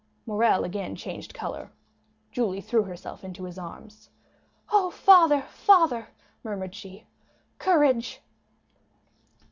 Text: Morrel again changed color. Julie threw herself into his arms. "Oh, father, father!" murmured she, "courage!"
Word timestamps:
Morrel 0.25 0.63
again 0.63 0.95
changed 0.95 1.31
color. 1.31 1.69
Julie 2.31 2.59
threw 2.59 2.81
herself 2.81 3.23
into 3.23 3.43
his 3.43 3.59
arms. 3.59 4.09
"Oh, 4.71 4.89
father, 4.89 5.43
father!" 5.43 6.07
murmured 6.43 6.73
she, 6.73 7.05
"courage!" 7.59 8.19